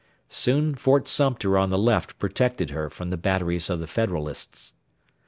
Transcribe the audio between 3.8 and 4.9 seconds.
Federalists.